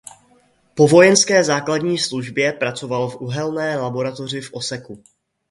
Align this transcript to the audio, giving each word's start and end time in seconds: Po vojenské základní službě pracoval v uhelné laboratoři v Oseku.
Po 0.75 0.87
vojenské 0.87 1.43
základní 1.43 1.97
službě 1.97 2.53
pracoval 2.53 3.09
v 3.09 3.15
uhelné 3.21 3.77
laboratoři 3.77 4.41
v 4.41 4.53
Oseku. 4.53 5.03